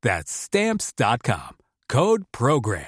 That's 0.00 0.30
Stamps.com. 0.30 1.56
Code 1.88 2.22
Program. 2.30 2.84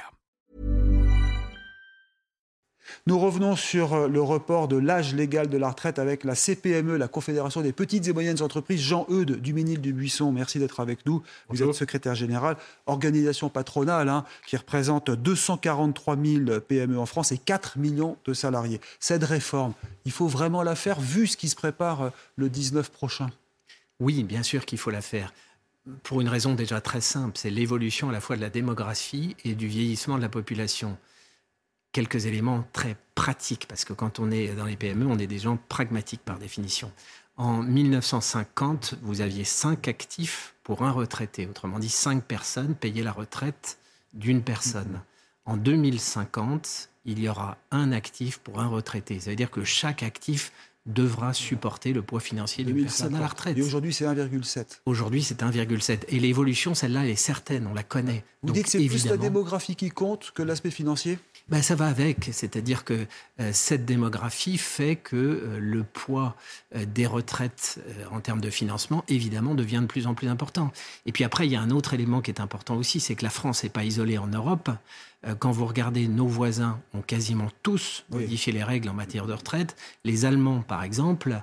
Nous 3.07 3.19
revenons 3.19 3.57
sur 3.57 3.95
euh, 3.95 4.09
le 4.09 4.23
report 4.23 4.69
de 4.69 4.77
l'âge 4.77 5.13
légal 5.13 5.49
de 5.49 5.59
la 5.59 5.71
retraite 5.71 5.99
avec 5.99 6.23
la 6.23 6.37
CPME, 6.37 6.97
la 6.97 7.09
Confédération 7.09 7.63
des 7.63 7.73
petites 7.73 8.07
et 8.07 8.13
moyennes 8.13 8.43
entreprises. 8.43 8.81
Jean-Eudes 8.81 9.41
Duménil 9.41 9.81
du 9.81 9.93
Buisson, 9.93 10.31
merci 10.31 10.61
d'être 10.61 10.79
avec 10.79 11.05
nous. 11.05 11.21
Vous 11.49 11.65
êtes 11.65 11.73
secrétaire 11.73 12.15
général, 12.15 12.57
organisation 12.87 13.49
patronale 13.49 14.09
hein, 14.09 14.25
qui 14.47 14.57
représente 14.57 15.11
243 15.11 16.17
000 16.17 16.61
PME 16.61 16.97
en 16.97 17.07
France 17.07 17.33
et 17.33 17.39
4 17.39 17.79
millions 17.79 18.19
de 18.25 18.35
salariés. 18.35 18.81
Cette 19.01 19.25
réforme, 19.25 19.73
il 20.05 20.13
faut 20.13 20.29
vraiment 20.29 20.63
la 20.63 20.77
faire 20.77 21.01
vu 21.01 21.27
ce 21.27 21.37
qui 21.37 21.49
se 21.49 21.57
prépare 21.57 22.03
euh, 22.03 22.11
le 22.37 22.49
19 22.49 22.89
prochain 22.91 23.31
Oui, 23.99 24.23
bien 24.23 24.45
sûr 24.45 24.65
qu'il 24.65 24.79
faut 24.79 24.91
la 24.91 25.03
faire 25.03 25.33
pour 26.03 26.21
une 26.21 26.29
raison 26.29 26.55
déjà 26.55 26.81
très 26.81 27.01
simple, 27.01 27.39
c'est 27.39 27.51
l'évolution 27.51 28.11
à 28.11 28.13
la 28.13 28.21
fois 28.21 28.37
de 28.37 28.41
la 28.41 28.51
démographie 28.51 29.37
et 29.45 29.55
du 29.55 29.67
vieillissement 29.67 30.17
de 30.17 30.23
la 30.23 30.29
population. 30.29 30.99
Quelques 31.93 32.27
éléments 32.27 32.65
très 32.73 32.97
pratiques, 33.15 33.67
parce 33.67 33.85
que 33.85 33.93
quand 33.93 34.21
on 34.21 34.31
est 34.31 34.55
dans 34.55 34.67
les 34.67 34.77
PME, 34.77 35.07
on 35.07 35.19
est 35.19 35.27
des 35.27 35.39
gens 35.39 35.59
pragmatiques 35.69 36.23
par 36.25 36.39
définition. 36.39 36.93
En 37.37 37.63
1950, 37.63 38.97
vous 39.03 39.23
aviez 39.23 39.45
cinq 39.45 39.89
actifs 39.89 40.55
pour 40.63 40.83
un 40.83 40.91
retraité. 40.91 41.47
Autrement 41.47 41.79
dit, 41.79 41.89
cinq 41.89 42.25
personnes 42.25 42.75
payaient 42.75 43.03
la 43.03 43.13
retraite 43.13 43.79
d'une 44.13 44.43
personne. 44.43 45.01
En 45.47 45.57
2050, 45.57 46.91
il 47.07 47.19
y 47.19 47.29
aura 47.29 47.57
un 47.71 47.93
actif 47.93 48.39
pour 48.39 48.61
un 48.61 48.69
retraité. 48.69 49.19
Ça 49.19 49.31
veut 49.31 49.37
dire 49.37 49.51
que 49.51 49.65
chaque 49.65 50.03
actif 50.03 50.53
devra 50.93 51.33
supporter 51.33 51.93
le 51.93 52.03
poids 52.03 52.21
financier 52.21 52.65
d'une 52.65 52.83
personne 52.83 53.15
à 53.15 53.21
la 53.21 53.29
retraite. 53.29 53.57
Et 53.57 53.63
aujourd'hui, 53.63 53.93
c'est 53.93 54.05
1,7. 54.05 54.81
Aujourd'hui, 54.87 55.23
c'est 55.23 55.43
1,7. 55.43 56.01
Et 56.09 56.21
l'évolution, 56.21 56.75
celle-là, 56.75 57.05
elle 57.05 57.11
est 57.11 57.17
certaine, 57.17 57.67
on 57.67 57.75
la 57.75 57.83
connaît. 57.83 58.25
Vous 58.43 58.53
dites 58.53 58.65
que 58.65 58.71
c'est 58.71 58.85
plus 58.85 59.07
la 59.07 59.17
démographie 59.17 59.77
qui 59.77 59.91
compte 59.91 60.33
que 60.35 60.43
l'aspect 60.43 60.71
financier? 60.71 61.19
Ben, 61.51 61.63
ça 61.63 61.75
va 61.75 61.87
avec, 61.87 62.31
c'est-à-dire 62.33 62.85
que 62.85 63.07
euh, 63.41 63.51
cette 63.53 63.85
démographie 63.85 64.57
fait 64.57 64.95
que 64.95 65.17
euh, 65.17 65.59
le 65.59 65.83
poids 65.83 66.37
euh, 66.77 66.85
des 66.87 67.07
retraites 67.07 67.81
en 68.13 68.21
termes 68.21 68.41
de 68.41 68.51
financement, 68.51 69.05
évidemment, 69.09 69.57
devient 69.57 69.81
de 69.83 69.87
plus 69.87 70.07
en 70.07 70.15
plus 70.15 70.29
important. 70.29 70.71
Et 71.07 71.13
puis 71.13 71.25
après, 71.25 71.47
il 71.47 71.53
y 71.53 71.57
a 71.57 71.61
un 71.61 71.71
autre 71.71 71.93
élément 71.93 72.21
qui 72.21 72.31
est 72.31 72.41
important 72.41 72.77
aussi, 72.77 73.01
c'est 73.01 73.17
que 73.17 73.25
la 73.25 73.31
France 73.31 73.65
n'est 73.65 73.71
pas 73.71 73.83
isolée 73.83 74.17
en 74.17 74.29
Europe. 74.29 74.71
quand 75.39 75.51
vous 75.51 75.67
regardez, 75.67 76.09
nos 76.09 76.29
voisins 76.29 76.81
ont 76.95 77.03
quasiment 77.03 77.49
tous 77.63 78.05
modifié 78.11 78.53
les 78.53 78.63
règles 78.63 78.89
en 78.89 78.95
matière 78.95 79.27
de 79.27 79.33
retraite. 79.33 79.77
Les 80.05 80.25
Allemands, 80.25 80.63
par 80.63 80.83
exemple, 80.83 81.33
euh, 81.33 81.39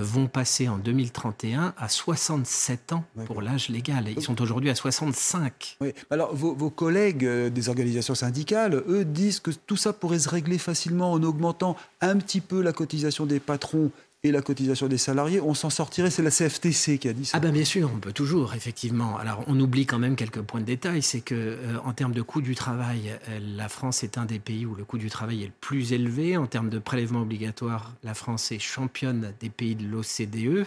vont 0.00 0.26
passer 0.26 0.68
en 0.68 0.78
2031 0.78 1.74
à 1.76 1.88
67 1.88 2.92
ans 2.92 3.04
pour 3.26 3.42
l'âge 3.42 3.68
légal. 3.68 4.08
Ils 4.08 4.22
sont 4.22 4.40
aujourd'hui 4.40 4.70
à 4.70 4.74
65. 4.74 5.76
Oui. 5.80 5.92
Alors, 6.10 6.34
vos, 6.34 6.54
vos, 6.54 6.70
collègues 6.70 7.26
euh, 7.26 7.50
des 7.50 7.68
organisations 7.68 8.14
syndicales, 8.14 8.82
eux, 8.88 9.04
disent 9.04 9.40
que 9.40 9.50
tout 9.50 9.76
ça 9.76 9.92
pourrait 9.92 10.18
se 10.18 10.28
régler 10.28 10.58
facilement 10.58 11.12
en 11.12 11.22
augmentant 11.22 11.76
un 12.00 12.16
petit 12.16 12.40
peu 12.40 12.62
la 12.62 12.72
cotisation 12.72 13.26
des 13.26 13.40
patrons 13.40 13.90
et 14.24 14.30
la 14.30 14.40
cotisation 14.40 14.86
des 14.86 14.98
salariés, 14.98 15.40
on 15.40 15.54
s'en 15.54 15.70
sortirait. 15.70 16.10
C'est 16.10 16.22
la 16.22 16.30
CFTC 16.30 16.98
qui 16.98 17.08
a 17.08 17.12
dit 17.12 17.24
ça. 17.24 17.36
Ah 17.36 17.40
ben 17.40 17.52
bien 17.52 17.64
sûr, 17.64 17.90
on 17.92 17.98
peut 17.98 18.12
toujours, 18.12 18.54
effectivement. 18.54 19.16
Alors 19.18 19.42
on 19.48 19.58
oublie 19.58 19.84
quand 19.84 19.98
même 19.98 20.14
quelques 20.14 20.42
points 20.42 20.60
de 20.60 20.66
détail. 20.66 21.02
C'est 21.02 21.20
que 21.20 21.34
euh, 21.34 21.78
en 21.84 21.92
termes 21.92 22.12
de 22.12 22.22
coût 22.22 22.40
du 22.40 22.54
travail, 22.54 23.18
euh, 23.28 23.40
la 23.56 23.68
France 23.68 24.04
est 24.04 24.18
un 24.18 24.24
des 24.24 24.38
pays 24.38 24.64
où 24.64 24.76
le 24.76 24.84
coût 24.84 24.98
du 24.98 25.10
travail 25.10 25.42
est 25.42 25.46
le 25.46 25.52
plus 25.60 25.92
élevé. 25.92 26.36
En 26.36 26.46
termes 26.46 26.70
de 26.70 26.78
prélèvement 26.78 27.22
obligatoire, 27.22 27.94
la 28.04 28.14
France 28.14 28.52
est 28.52 28.60
championne 28.60 29.34
des 29.40 29.50
pays 29.50 29.74
de 29.74 29.86
l'OCDE. 29.86 30.66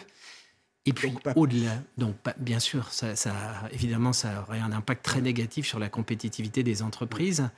Et 0.87 0.93
puis 0.93 1.13
au-delà, 1.35 1.81
donc 1.97 2.15
bien 2.37 2.59
sûr, 2.59 2.91
ça, 2.91 3.15
ça, 3.15 3.33
évidemment, 3.71 4.13
ça 4.13 4.45
aurait 4.47 4.59
un 4.59 4.71
impact 4.71 5.03
très 5.03 5.19
négatif 5.19 5.65
sur 5.65 5.79
la 5.79 5.89
compétitivité 5.89 6.61
des 6.61 6.83
entreprises. 6.83 7.49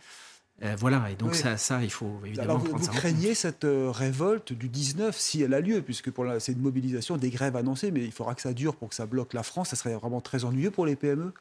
Euh, 0.63 0.75
voilà, 0.79 1.11
et 1.11 1.15
donc 1.15 1.35
ça, 1.35 1.55
ça, 1.55 1.83
il 1.83 1.91
faut 1.91 2.19
évidemment 2.25 2.55
Alors, 2.55 2.65
vous, 2.65 2.77
vous 2.77 2.87
craignez 2.87 3.35
cette 3.35 3.63
euh, 3.63 3.91
révolte 3.91 4.53
du 4.53 4.69
19 4.69 5.15
si 5.15 5.43
elle 5.43 5.53
a 5.53 5.61
lieu, 5.61 5.83
puisque 5.83 6.09
pour 6.09 6.25
c'est 6.39 6.53
une 6.53 6.61
mobilisation, 6.61 7.17
des 7.17 7.29
grèves 7.29 7.55
annoncées, 7.55 7.91
mais 7.91 8.03
il 8.03 8.11
faudra 8.11 8.33
que 8.33 8.41
ça 8.41 8.53
dure 8.53 8.75
pour 8.75 8.89
que 8.89 8.95
ça 8.95 9.05
bloque 9.05 9.33
la 9.33 9.43
France. 9.43 9.69
Ça 9.69 9.75
serait 9.75 9.93
vraiment 9.93 10.19
très 10.19 10.45
ennuyeux 10.45 10.71
pour 10.71 10.85
les 10.85 10.95
PME 10.95 11.33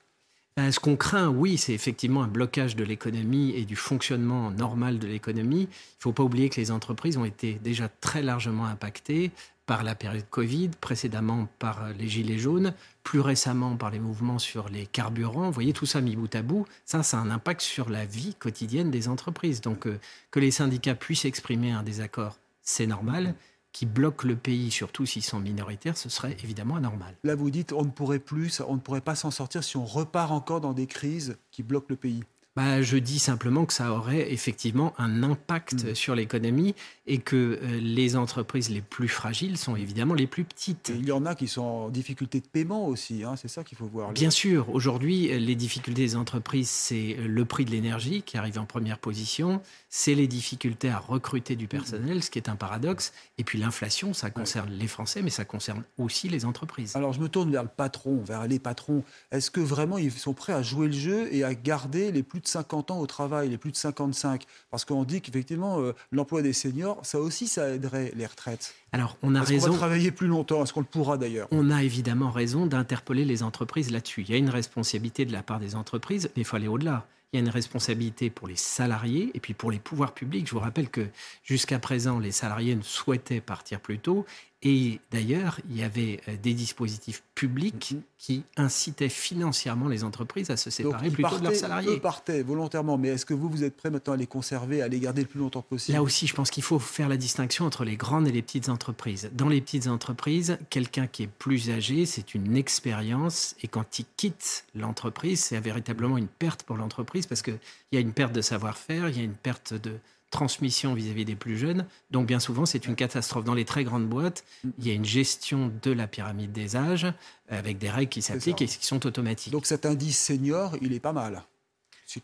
ben, 0.59 0.72
ce 0.72 0.81
qu'on 0.81 0.97
craint, 0.97 1.28
oui, 1.28 1.59
c'est 1.59 1.75
effectivement 1.75 2.22
un 2.22 2.28
blocage 2.28 2.76
de 2.76 2.84
l'économie 2.84 3.50
et 3.55 3.66
du 3.66 3.76
fonctionnement 3.76 4.50
normal 4.50 4.99
de 4.99 5.06
l'économie. 5.06 5.65
Il 5.65 5.99
ne 5.99 6.00
faut 6.00 6.12
pas 6.12 6.22
oublier 6.22 6.49
que 6.49 6.59
les 6.59 6.71
entreprises 6.71 7.19
ont 7.19 7.26
été 7.26 7.60
déjà 7.62 7.91
très 8.00 8.22
largement 8.22 8.65
impactées 8.65 9.32
par 9.66 9.82
la 9.82 9.94
période 9.94 10.25
Covid, 10.31 10.71
précédemment 10.81 11.49
par 11.59 11.88
les 11.99 12.09
gilets 12.09 12.38
jaunes, 12.38 12.72
plus 13.03 13.21
récemment 13.21 13.77
par 13.77 13.91
les 13.91 13.99
mouvements 13.99 14.38
sur 14.38 14.69
les 14.69 14.87
carburants. 14.87 15.47
Vous 15.47 15.53
voyez, 15.53 15.72
tout 15.72 15.87
ça 15.87 16.00
mis 16.00 16.16
bout 16.16 16.34
à 16.34 16.43
bout, 16.43 16.66
ça, 16.84 17.03
ça 17.03 17.19
a 17.19 17.21
un 17.21 17.31
impact 17.31 17.60
sur 17.60 17.91
la 17.91 18.06
vie 18.06 18.34
quotidienne 18.34 18.91
des 18.91 19.09
entreprises. 19.09 19.60
Donc, 19.60 19.87
euh, 19.87 19.99
que 20.31 20.41
les 20.41 20.50
syndicats 20.53 20.94
puissent 20.94 21.25
exprimer 21.25 21.72
un 21.72 21.82
désaccord, 21.82 22.38
c'est 22.62 22.87
normal. 22.87 23.34
Qui 23.72 23.84
bloquent 23.84 24.26
le 24.26 24.37
pays, 24.37 24.71
surtout 24.71 25.05
s'ils 25.05 25.22
sont 25.22 25.38
minoritaires, 25.38 25.99
ce 25.99 26.09
serait 26.09 26.34
évidemment 26.43 26.76
anormal. 26.76 27.15
Là, 27.25 27.34
vous 27.34 27.50
dites, 27.50 27.75
on 27.75 27.84
ne 27.84 27.91
pourrait 27.91 28.21
plus, 28.21 28.62
on 28.66 28.76
ne 28.76 28.81
pourrait 28.81 29.03
pas 29.03 29.15
s'en 29.15 29.31
sortir 29.31 29.62
si 29.62 29.76
on 29.76 29.84
repart 29.84 30.32
encore 30.32 30.62
dans 30.62 30.72
des 30.72 30.87
crises 30.87 31.37
qui 31.50 31.62
bloquent 31.62 31.88
le 31.91 31.97
pays. 31.97 32.25
Bah, 32.56 32.81
je 32.81 32.97
dis 32.97 33.19
simplement 33.19 33.67
que 33.67 33.75
ça 33.75 33.93
aurait 33.93 34.33
effectivement 34.33 34.94
un 34.97 35.22
impact 35.22 35.84
mm. 35.84 35.94
sur 35.94 36.15
l'économie 36.15 36.75
et 37.06 37.19
que 37.19 37.37
euh, 37.62 37.81
les 37.81 38.17
entreprises 38.17 38.71
les 38.71 38.81
plus 38.81 39.09
fragiles 39.09 39.59
sont 39.59 39.77
évidemment 39.77 40.15
les 40.15 40.27
plus 40.27 40.44
petites. 40.44 40.91
il 40.94 41.06
y 41.06 41.12
en 41.12 41.27
a 41.27 41.34
qui 41.34 41.49
sont 41.49 41.62
en 41.62 41.89
difficulté 41.91 42.41
de 42.41 42.47
paiement 42.47 42.87
aussi, 42.87 43.25
hein, 43.25 43.34
c'est 43.37 43.49
ça 43.49 43.62
qu'il 43.62 43.77
faut 43.77 43.87
voir. 43.87 44.11
Bien 44.12 44.31
sûr, 44.31 44.75
aujourd'hui, 44.75 45.28
les 45.39 45.55
difficultés 45.55 46.03
des 46.03 46.17
entreprises, 46.17 46.71
c'est 46.71 47.17
le 47.27 47.44
prix 47.44 47.67
de 47.67 47.71
l'énergie 47.71 48.22
qui 48.22 48.39
arrive 48.39 48.59
en 48.59 48.65
première 48.65 48.99
position, 48.99 49.61
c'est 49.91 50.15
les 50.15 50.27
difficultés 50.27 50.88
à 50.88 50.99
recruter 50.99 51.56
du 51.56 51.69
personnel, 51.69 52.23
ce 52.23 52.31
qui 52.31 52.38
est 52.38 52.49
un 52.49 52.56
paradoxe, 52.56 53.12
et 53.37 53.44
puis 53.44 53.59
l'inflation, 53.59 54.15
ça 54.15 54.31
concerne 54.31 54.71
les 54.71 54.88
Français, 54.88 55.21
mais 55.23 55.31
ça 55.31 55.44
concerne 55.44 55.84
aussi 55.99 56.28
les 56.28 56.47
entreprises. 56.47 56.97
Alors 56.97 57.12
je 57.12 57.21
me 57.21 57.28
tourne 57.28 57.50
vers 57.50 57.62
le 57.62 57.69
patron, 57.69 58.23
vers 58.25 58.47
les 58.47 58.59
patrons. 58.59 59.05
Est-ce 59.31 59.50
que 59.50 59.61
vraiment 59.61 59.99
ils 59.99 60.11
sont 60.11 60.33
prêts 60.33 60.55
à 60.55 60.62
jouer 60.62 60.87
le 60.87 60.93
jeu 60.93 61.28
et 61.33 61.44
à 61.44 61.55
garder 61.55 62.12
les 62.12 62.23
plus 62.23 62.41
50 62.49 62.91
ans 62.91 62.99
au 62.99 63.07
travail, 63.07 63.49
les 63.49 63.59
plus 63.59 63.73
de 63.73 63.77
55. 63.77 64.45
Parce 64.71 64.84
qu'on 64.84 65.05
dit 65.05 65.21
qu'effectivement, 65.21 65.81
euh, 65.81 65.95
l'emploi 66.12 66.43
des 66.43 66.53
seniors, 66.53 66.99
ça 67.05 67.19
aussi, 67.19 67.47
ça 67.49 67.70
aiderait 67.70 68.12
les 68.17 68.26
retraites. 68.26 68.75
Alors, 68.93 69.17
on 69.23 69.35
a 69.35 69.43
Est-ce 69.43 69.50
raison. 69.53 69.67
qu'on 69.67 69.73
va 69.73 69.79
travailler 69.79 70.11
plus 70.11 70.29
longtemps? 70.29 70.62
Est-ce 70.62 70.73
qu'on 70.73 70.81
le 70.81 70.87
pourra 70.87 71.19
d'ailleurs? 71.19 71.49
On 71.50 71.70
a 71.70 71.82
évidemment 71.82 72.31
raison 72.31 72.67
d'interpeller 72.67 73.25
les 73.25 73.43
entreprises 73.43 73.91
là-dessus. 73.91 74.23
Il 74.23 74.31
y 74.31 74.35
a 74.35 74.38
une 74.38 74.50
responsabilité 74.50 75.25
de 75.25 75.32
la 75.32 75.43
part 75.43 75.61
des 75.61 75.75
entreprises, 75.75 76.31
mais 76.37 76.43
il 76.43 76.44
faut 76.44 76.56
aller 76.56 76.69
au-delà. 76.69 77.06
Il 77.32 77.41
y 77.41 77.43
a 77.43 77.44
une 77.44 77.50
responsabilité 77.50 78.31
pour 78.31 78.47
les 78.47 78.56
salariés 78.56 79.32
et 79.35 79.41
puis 79.41 79.53
pour 79.53 79.70
les 79.70 79.81
pouvoirs 79.81 80.15
publics. 80.15 80.47
Je 80.47 80.53
vous 80.53 80.61
rappelle 80.61 80.88
que 80.88 81.06
jusqu'à 81.43 81.79
présent, 81.81 82.19
les 82.20 82.31
salariés 82.31 82.76
ne 82.76 82.82
souhaitaient 82.82 83.41
partir 83.41 83.81
plus 83.81 83.99
tôt 83.99 84.25
et 84.69 84.99
d'ailleurs, 85.13 85.61
il 85.71 85.79
y 85.79 85.85
avait 85.85 86.21
euh, 86.27 86.35
des 86.43 86.53
dispositifs 86.53 87.23
publics 87.37 87.93
mhm. 87.93 88.03
qui 88.19 88.43
incitaient 88.57 89.09
financièrement 89.09 89.87
les 89.87 90.03
entreprises 90.03 90.51
à 90.51 90.57
se 90.57 90.71
séparer 90.71 91.09
plutôt 91.09 91.39
de 91.39 91.45
leurs 91.45 91.55
salariés. 91.55 91.89
Eux 91.91 92.01
partaient 92.01 92.43
volontairement, 92.43 92.99
mais 92.99 93.11
est-ce 93.11 93.25
que 93.25 93.33
vous, 93.33 93.49
vous 93.49 93.63
êtes 93.63 93.77
prêt 93.77 93.91
maintenant 93.91 94.15
à 94.15 94.17
les 94.17 94.27
conserver, 94.27 94.83
à 94.83 94.89
les 94.89 94.99
garder 94.99 95.23
le 95.23 95.29
plus 95.29 95.39
longtemps 95.39 95.63
possible? 95.63 95.95
Là 95.95 96.03
aussi, 96.03 96.27
je 96.27 96.35
pense 96.35 96.51
qu'il 96.51 96.65
faut 96.65 96.81
faire 96.81 97.09
la 97.09 97.17
distinction 97.17 97.65
entre 97.65 97.85
les 97.85 97.97
grandes 97.97 98.27
et 98.27 98.33
les 98.33 98.43
petites 98.43 98.69
entreprises. 98.69 99.31
Dans 99.35 99.49
les 99.49 99.61
petites 99.61 99.87
entreprises, 99.87 100.59
quelqu'un 100.69 101.07
qui 101.07 101.23
est 101.23 101.31
plus 101.39 101.71
âgé, 101.71 102.05
c'est 102.05 102.35
une 102.35 102.57
expérience, 102.57 103.55
et 103.63 103.69
quand 103.69 104.01
il 104.01 104.07
quitte 104.17 104.65
l'entreprise, 104.75 105.45
c'est 105.45 105.61
véritablement 105.61 106.19
une 106.19 106.27
perte 106.27 106.65
pour 106.65 106.77
l'entreprise 106.77 107.29
parce 107.29 107.43
qu'il 107.43 107.61
y 107.93 107.99
a 107.99 108.01
une 108.01 108.13
perte 108.13 108.33
de 108.33 108.41
savoir-faire, 108.41 109.09
il 109.11 109.17
y 109.17 109.21
a 109.21 109.25
une 109.25 109.35
perte 109.37 109.75
de 109.75 109.93
transmission 110.37 110.93
vis-à-vis 110.93 111.25
des 111.25 111.35
plus 111.35 111.56
jeunes. 111.56 111.87
Donc 112.11 112.27
bien 112.27 112.38
souvent, 112.38 112.67
c'est 112.67 112.87
une 112.87 112.94
catastrophe. 112.94 113.44
Dans 113.44 113.55
les 113.55 113.65
très 113.65 113.85
grandes 113.85 114.06
boîtes, 114.06 114.44
mm. 114.65 114.71
il 114.79 114.87
y 114.87 114.91
a 114.91 114.94
une 114.94 115.05
gestion 115.05 115.73
de 115.83 115.91
la 115.91 116.06
pyramide 116.06 116.53
des 116.53 116.77
âges 116.77 117.06
avec 117.49 117.79
des 117.79 117.88
règles 117.88 118.11
qui 118.11 118.23
s'appliquent 118.23 118.62
et 118.62 118.67
qui 118.67 118.85
sont 118.85 119.06
automatiques. 119.06 119.53
Donc 119.53 119.67
cet 119.67 119.87
indice 119.87 120.19
senior, 120.19 120.77
il 120.83 120.93
est 120.93 121.00
pas 121.00 121.12
mal. 121.12 121.43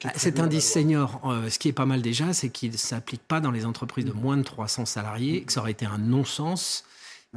Ah, 0.05 0.13
cet 0.15 0.39
indice 0.39 0.71
senior, 0.71 1.21
euh, 1.25 1.51
ce 1.51 1.59
qui 1.59 1.69
est 1.69 1.73
pas 1.73 1.87
mal 1.87 2.03
déjà, 2.03 2.33
c'est 2.33 2.51
qu'il 2.51 2.73
ne 2.73 2.77
s'applique 2.77 3.23
pas 3.23 3.41
dans 3.41 3.51
les 3.51 3.65
entreprises 3.65 4.05
de 4.05 4.13
mm. 4.13 4.21
moins 4.21 4.37
de 4.37 4.43
300 4.43 4.85
salariés, 4.87 5.43
que 5.43 5.53
ça 5.53 5.61
aurait 5.61 5.73
été 5.73 5.87
un 5.87 5.99
non-sens. 5.99 6.85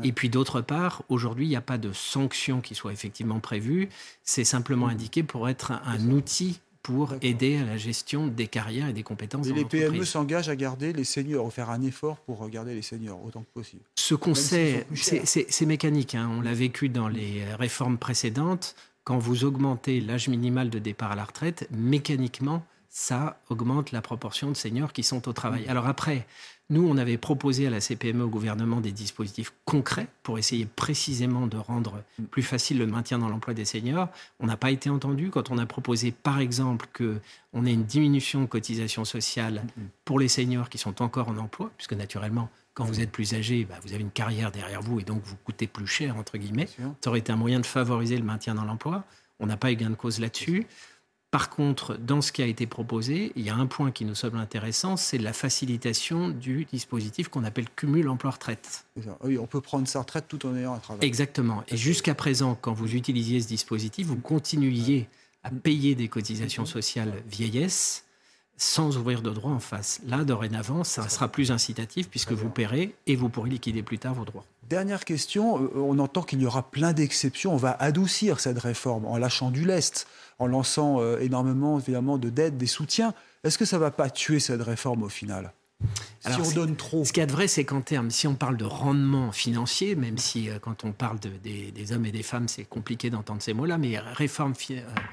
Et 0.03 0.11
puis 0.11 0.29
d'autre 0.29 0.59
part, 0.59 1.03
aujourd'hui, 1.07 1.45
il 1.45 1.49
n'y 1.49 1.55
a 1.55 1.61
pas 1.61 1.77
de 1.77 1.93
sanction 1.93 2.59
qui 2.59 2.75
soit 2.75 2.91
effectivement 2.91 3.39
prévue. 3.39 3.87
C'est 4.23 4.43
simplement 4.43 4.89
indiqué 4.89 5.23
pour 5.23 5.47
être 5.47 5.71
un 5.71 6.09
outil 6.09 6.59
pour 6.85 7.15
aider 7.23 7.57
à 7.57 7.65
la 7.65 7.77
gestion 7.77 8.27
des 8.27 8.45
carrières 8.45 8.87
et 8.87 8.93
des 8.93 9.01
compétences. 9.01 9.47
Et 9.47 9.53
les 9.53 9.65
PME 9.65 10.05
s'engagent 10.05 10.49
à 10.49 10.55
garder 10.55 10.93
les 10.93 11.03
seniors, 11.03 11.47
à 11.47 11.49
faire 11.49 11.71
un 11.71 11.81
effort 11.81 12.17
pour 12.17 12.47
garder 12.47 12.75
les 12.75 12.83
seniors 12.83 13.19
autant 13.25 13.41
que 13.41 13.59
possible. 13.59 13.81
Ce 13.95 14.13
qu'on 14.13 14.35
sait, 14.35 14.85
c'est 14.93 15.65
mécanique. 15.65 16.13
Hein. 16.13 16.29
On 16.31 16.41
l'a 16.41 16.53
vécu 16.53 16.89
dans 16.89 17.07
les 17.07 17.43
réformes 17.55 17.97
précédentes. 17.97 18.75
Quand 19.03 19.17
vous 19.17 19.45
augmentez 19.45 19.99
l'âge 19.99 20.27
minimal 20.27 20.69
de 20.69 20.77
départ 20.77 21.13
à 21.13 21.15
la 21.15 21.23
retraite, 21.23 21.67
mécaniquement, 21.71 22.63
ça 22.97 23.41
augmente 23.49 23.91
la 23.91 24.01
proportion 24.01 24.49
de 24.49 24.55
seniors 24.55 24.93
qui 24.93 25.03
sont 25.03 25.27
au 25.27 25.33
travail. 25.33 25.67
Alors 25.67 25.85
après, 25.85 26.25
nous, 26.69 26.87
on 26.87 26.95
avait 26.95 27.17
proposé 27.17 27.67
à 27.67 27.69
la 27.69 27.81
CPME 27.81 28.23
au 28.23 28.29
gouvernement 28.29 28.79
des 28.79 28.93
dispositifs 28.93 29.51
concrets 29.65 30.07
pour 30.23 30.39
essayer 30.39 30.65
précisément 30.65 31.45
de 31.45 31.57
rendre 31.57 32.01
plus 32.31 32.41
facile 32.41 32.77
le 32.77 32.87
maintien 32.87 33.19
dans 33.19 33.27
l'emploi 33.27 33.53
des 33.53 33.65
seniors. 33.65 34.07
On 34.39 34.45
n'a 34.45 34.55
pas 34.55 34.71
été 34.71 34.89
entendu 34.89 35.29
quand 35.29 35.51
on 35.51 35.57
a 35.57 35.65
proposé, 35.65 36.13
par 36.13 36.39
exemple, 36.39 36.87
qu'on 36.97 37.65
ait 37.65 37.73
une 37.73 37.83
diminution 37.83 38.39
de 38.39 38.45
cotisation 38.45 39.03
sociale 39.03 39.65
pour 40.05 40.17
les 40.17 40.29
seniors 40.29 40.69
qui 40.69 40.77
sont 40.77 41.01
encore 41.01 41.27
en 41.27 41.35
emploi, 41.35 41.71
puisque 41.75 41.93
naturellement, 41.93 42.49
quand 42.75 42.85
vous 42.85 43.01
êtes 43.01 43.11
plus 43.11 43.33
âgé, 43.33 43.65
bah, 43.65 43.75
vous 43.83 43.91
avez 43.91 44.03
une 44.03 44.09
carrière 44.09 44.53
derrière 44.53 44.81
vous 44.81 45.01
et 45.01 45.03
donc 45.03 45.21
vous 45.25 45.35
coûtez 45.43 45.67
plus 45.67 45.85
cher, 45.85 46.15
entre 46.15 46.37
guillemets. 46.37 46.69
Ça 47.01 47.09
aurait 47.09 47.19
été 47.19 47.33
un 47.33 47.35
moyen 47.35 47.59
de 47.59 47.65
favoriser 47.65 48.17
le 48.17 48.23
maintien 48.23 48.55
dans 48.55 48.63
l'emploi. 48.63 49.03
On 49.41 49.47
n'a 49.47 49.57
pas 49.57 49.69
eu 49.69 49.75
gain 49.75 49.89
de 49.89 49.95
cause 49.95 50.21
là-dessus. 50.21 50.65
Par 51.35 51.49
contre, 51.49 51.97
dans 51.97 52.21
ce 52.21 52.31
qui 52.31 52.41
a 52.41 52.45
été 52.45 52.65
proposé, 52.65 53.33
il 53.35 53.43
y 53.43 53.49
a 53.49 53.55
un 53.55 53.65
point 53.65 53.91
qui 53.91 54.05
nous 54.05 54.15
semble 54.15 54.37
intéressant, 54.37 54.95
c'est 54.95 55.17
la 55.17 55.33
facilitation 55.33 56.29
du 56.29 56.63
dispositif 56.63 57.27
qu'on 57.27 57.43
appelle 57.43 57.65
cumul 57.75 58.07
emploi-retraite. 58.07 58.85
Oui, 59.21 59.37
on 59.37 59.45
peut 59.45 59.59
prendre 59.59 59.85
sa 59.85 59.99
retraite 59.99 60.29
tout 60.29 60.45
en 60.45 60.55
ayant 60.55 60.75
un 60.75 60.79
travail. 60.79 61.05
Exactement. 61.05 61.65
Et 61.67 61.75
jusqu'à 61.75 62.15
présent, 62.15 62.57
quand 62.61 62.71
vous 62.71 62.95
utilisiez 62.95 63.41
ce 63.41 63.49
dispositif, 63.49 64.07
vous 64.07 64.15
continuiez 64.15 65.09
à 65.43 65.49
payer 65.49 65.93
des 65.93 66.07
cotisations 66.07 66.65
sociales 66.65 67.11
vieillesse 67.29 68.04
sans 68.57 68.97
ouvrir 68.97 69.21
de 69.21 69.31
droits 69.31 69.51
en 69.51 69.59
face. 69.59 69.99
Là, 70.07 70.23
dorénavant, 70.23 70.83
ça 70.83 71.09
sera 71.09 71.27
plus 71.27 71.51
incitatif 71.51 72.09
puisque 72.09 72.31
vous 72.31 72.49
paierez 72.49 72.95
et 73.07 73.15
vous 73.15 73.29
pourrez 73.29 73.49
liquider 73.49 73.83
plus 73.83 73.99
tard 73.99 74.13
vos 74.13 74.25
droits. 74.25 74.45
Dernière 74.69 75.05
question, 75.05 75.61
euh, 75.61 75.69
on 75.75 75.99
entend 75.99 76.23
qu'il 76.23 76.41
y 76.41 76.45
aura 76.45 76.63
plein 76.63 76.93
d'exceptions. 76.93 77.53
On 77.53 77.57
va 77.57 77.71
adoucir 77.71 78.39
cette 78.39 78.59
réforme 78.59 79.05
en 79.05 79.17
lâchant 79.17 79.51
du 79.51 79.65
lest 79.65 80.07
en 80.39 80.47
lançant 80.47 80.99
euh, 80.99 81.19
énormément 81.19 81.79
évidemment 81.79 82.17
de 82.17 82.29
dettes, 82.29 82.57
des 82.57 82.67
soutiens. 82.67 83.13
Est-ce 83.43 83.57
que 83.57 83.65
ça 83.65 83.77
ne 83.77 83.81
va 83.81 83.91
pas 83.91 84.09
tuer 84.09 84.39
cette 84.39 84.61
réforme 84.61 85.03
au 85.03 85.09
final? 85.09 85.53
Si 86.21 86.39
on 86.39 86.51
donne 86.51 86.75
trop. 86.75 87.05
Ce 87.05 87.13
qui 87.13 87.19
est 87.19 87.29
vrai, 87.29 87.47
c'est 87.47 87.65
qu'en 87.65 87.81
termes, 87.81 88.09
si 88.09 88.27
on 88.27 88.33
parle 88.33 88.57
de 88.57 88.65
rendement 88.65 89.31
financier, 89.31 89.95
même 89.95 90.17
si 90.17 90.49
euh, 90.49 90.57
quand 90.59 90.83
on 90.83 90.91
parle 90.91 91.19
de, 91.19 91.29
des, 91.29 91.91
hommes 91.91 92.05
et 92.05 92.11
des 92.11 92.23
femmes, 92.23 92.47
c'est 92.47 92.63
compliqué 92.63 93.09
d'entendre 93.09 93.41
ces 93.41 93.53
mots-là, 93.53 93.77
mais 93.77 93.99
réforme, 93.99 94.53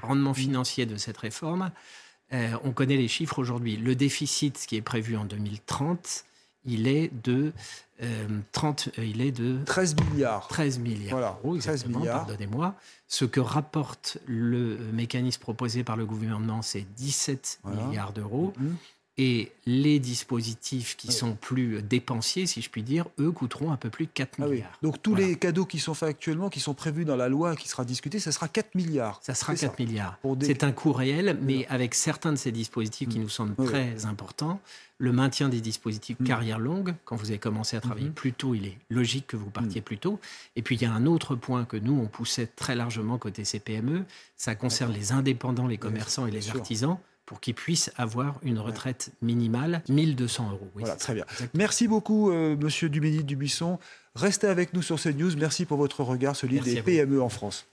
rendement 0.01 0.33
financier 0.33 0.85
de 0.85 0.97
cette 0.97 1.17
réforme, 1.17 1.69
on 2.63 2.71
connaît 2.71 2.97
les 2.97 3.07
chiffres 3.07 3.39
aujourd'hui. 3.39 3.77
Le 3.77 3.95
déficit, 3.95 4.57
ce 4.57 4.67
qui 4.67 4.75
est 4.75 4.81
prévu 4.81 5.15
en 5.15 5.25
2030, 5.25 6.25
il 6.65 6.87
est 6.87 7.11
de 7.23 7.53
30, 8.51 8.89
il 8.97 9.21
est 9.21 9.31
de 9.31 9.63
13 9.65 9.95
milliards. 9.95 10.47
13 10.47 10.79
milliards. 10.79 11.11
Voilà, 11.11 11.59
13 11.59 11.87
milliards. 11.87 12.25
Pardonnez-moi. 12.25 12.75
Ce 13.07 13.25
que 13.25 13.39
rapporte 13.39 14.17
le 14.25 14.77
mécanisme 14.93 15.41
proposé 15.41 15.83
par 15.83 15.95
le 15.95 16.05
gouvernement, 16.05 16.61
c'est 16.61 16.85
17 16.95 17.61
milliards 17.65 18.13
d'euros. 18.13 18.53
Mm-hmm. 18.59 18.75
Et 19.17 19.51
les 19.67 19.99
dispositifs 19.99 20.97
qui 20.97 21.11
sont 21.11 21.35
plus 21.35 21.83
dépensiers, 21.83 22.47
si 22.47 22.63
je 22.63 22.69
puis 22.71 22.81
dire, 22.81 23.05
eux 23.19 23.31
coûteront 23.31 23.71
un 23.71 23.77
peu 23.77 23.91
plus 23.91 24.07
de 24.07 24.11
4 24.11 24.39
ah 24.39 24.47
milliards. 24.47 24.79
Donc 24.81 25.03
tous 25.03 25.13
les 25.13 25.35
cadeaux 25.35 25.65
qui 25.65 25.77
sont 25.77 25.93
faits 25.93 26.09
actuellement, 26.09 26.49
qui 26.49 26.59
sont 26.59 26.73
prévus 26.73 27.05
dans 27.05 27.15
la 27.15 27.29
loi, 27.29 27.55
qui 27.55 27.67
sera 27.67 27.85
discutée, 27.85 28.19
ça 28.19 28.31
sera 28.31 28.47
4 28.47 28.73
milliards. 28.73 29.19
Ça 29.21 29.35
sera 29.35 29.53
4 29.53 29.77
milliards. 29.77 30.17
C'est 30.41 30.63
un 30.63 30.71
coût 30.71 30.93
réel, 30.93 31.37
mais 31.41 31.67
avec 31.67 31.93
certains 31.93 32.31
de 32.31 32.37
ces 32.37 32.51
dispositifs 32.51 33.07
qui 33.07 33.19
mm. 33.19 33.21
nous 33.21 33.29
semblent 33.29 33.55
très 33.55 34.05
importants, 34.05 34.59
le 34.97 35.11
maintien 35.11 35.47
des 35.49 35.61
dispositifs 35.61 36.19
mm. 36.19 36.25
carrière 36.25 36.59
longue, 36.59 36.95
quand 37.05 37.15
vous 37.15 37.29
avez 37.29 37.37
commencé 37.37 37.77
à 37.77 37.81
travailler 37.81 38.07
mm-hmm. 38.07 38.13
plus 38.13 38.33
tôt, 38.33 38.55
il 38.55 38.65
est 38.65 38.77
logique 38.89 39.27
que 39.27 39.37
vous 39.37 39.51
partiez 39.51 39.81
mm. 39.81 39.83
plus 39.83 39.97
tôt. 39.99 40.19
Et 40.55 40.63
puis 40.63 40.75
il 40.75 40.81
y 40.81 40.85
a 40.85 40.91
un 40.91 41.05
autre 41.05 41.35
point 41.35 41.65
que 41.65 41.77
nous, 41.77 41.99
on 41.99 42.07
poussait 42.07 42.47
très 42.47 42.75
largement 42.75 43.19
côté 43.19 43.43
CPME, 43.43 44.05
ça 44.37 44.55
concerne 44.55 44.91
les 44.91 45.11
indépendants, 45.11 45.67
les 45.67 45.77
commerçants 45.77 46.25
et 46.25 46.31
les 46.31 46.49
artisans 46.49 46.97
pour 47.25 47.39
qu'ils 47.39 47.55
puissent 47.55 47.91
avoir 47.97 48.39
une 48.43 48.59
retraite 48.59 49.11
minimale, 49.21 49.81
1200 49.89 50.51
euros. 50.51 50.69
voilà, 50.75 50.95
très 50.95 51.13
bien. 51.13 51.25
Merci 51.53 51.87
beaucoup, 51.87 52.31
euh, 52.31 52.55
Monsieur 52.57 52.89
Duménil 52.89 53.25
Dubuisson. 53.25 53.79
Restez 54.15 54.47
avec 54.47 54.73
nous 54.73 54.81
sur 54.81 55.01
CNews. 55.01 55.35
Merci 55.37 55.65
pour 55.65 55.77
votre 55.77 56.03
regard, 56.03 56.35
celui 56.35 56.59
des 56.59 56.81
PME 56.81 57.21
en 57.21 57.29
France. 57.29 57.67